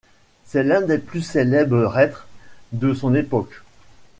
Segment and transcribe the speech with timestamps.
[0.45, 2.27] C'est l'un des plus célèbres reîtres
[2.71, 3.61] de son époque.